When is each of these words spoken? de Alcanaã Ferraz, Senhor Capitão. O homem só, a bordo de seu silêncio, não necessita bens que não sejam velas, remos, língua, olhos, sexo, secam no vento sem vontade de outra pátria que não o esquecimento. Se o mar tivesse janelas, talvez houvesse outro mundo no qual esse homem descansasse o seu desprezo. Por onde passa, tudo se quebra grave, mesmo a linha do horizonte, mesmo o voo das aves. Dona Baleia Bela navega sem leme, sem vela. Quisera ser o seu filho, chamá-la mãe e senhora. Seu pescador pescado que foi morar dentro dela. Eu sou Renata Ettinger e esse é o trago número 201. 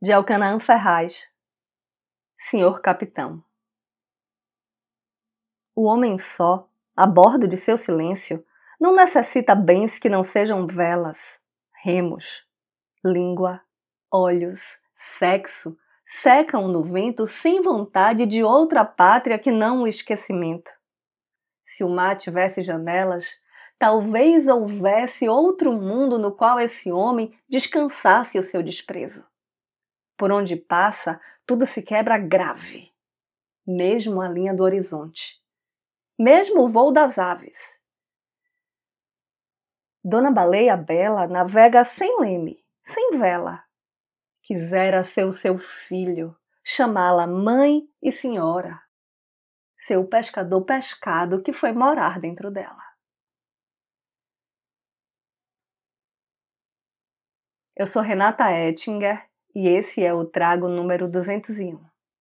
de 0.00 0.12
Alcanaã 0.12 0.60
Ferraz, 0.60 1.34
Senhor 2.38 2.80
Capitão. 2.80 3.42
O 5.74 5.86
homem 5.86 6.16
só, 6.16 6.68
a 6.94 7.04
bordo 7.04 7.48
de 7.48 7.56
seu 7.56 7.76
silêncio, 7.76 8.46
não 8.80 8.94
necessita 8.94 9.56
bens 9.56 9.98
que 9.98 10.08
não 10.08 10.22
sejam 10.22 10.68
velas, 10.68 11.40
remos, 11.82 12.46
língua, 13.04 13.60
olhos, 14.08 14.60
sexo, 15.18 15.76
secam 16.06 16.68
no 16.68 16.84
vento 16.84 17.26
sem 17.26 17.60
vontade 17.60 18.24
de 18.24 18.44
outra 18.44 18.84
pátria 18.84 19.36
que 19.36 19.50
não 19.50 19.82
o 19.82 19.88
esquecimento. 19.88 20.70
Se 21.66 21.82
o 21.82 21.88
mar 21.88 22.16
tivesse 22.16 22.62
janelas, 22.62 23.42
talvez 23.80 24.46
houvesse 24.46 25.28
outro 25.28 25.72
mundo 25.72 26.20
no 26.20 26.30
qual 26.30 26.60
esse 26.60 26.92
homem 26.92 27.36
descansasse 27.48 28.38
o 28.38 28.44
seu 28.44 28.62
desprezo. 28.62 29.26
Por 30.18 30.32
onde 30.32 30.56
passa, 30.56 31.20
tudo 31.46 31.64
se 31.64 31.80
quebra 31.80 32.18
grave, 32.18 32.92
mesmo 33.64 34.20
a 34.20 34.28
linha 34.28 34.52
do 34.52 34.64
horizonte, 34.64 35.40
mesmo 36.18 36.64
o 36.64 36.68
voo 36.68 36.92
das 36.92 37.20
aves. 37.20 37.80
Dona 40.02 40.32
Baleia 40.32 40.76
Bela 40.76 41.28
navega 41.28 41.84
sem 41.84 42.20
leme, 42.20 42.58
sem 42.82 43.16
vela. 43.16 43.64
Quisera 44.42 45.04
ser 45.04 45.24
o 45.24 45.32
seu 45.32 45.56
filho, 45.56 46.36
chamá-la 46.64 47.26
mãe 47.26 47.88
e 48.02 48.10
senhora. 48.10 48.82
Seu 49.86 50.04
pescador 50.04 50.64
pescado 50.64 51.42
que 51.42 51.52
foi 51.52 51.70
morar 51.70 52.18
dentro 52.18 52.50
dela. 52.50 52.82
Eu 57.76 57.86
sou 57.86 58.02
Renata 58.02 58.50
Ettinger 58.50 59.27
e 59.58 59.66
esse 59.66 60.04
é 60.04 60.14
o 60.14 60.24
trago 60.24 60.68
número 60.68 61.08
201. 61.08 61.80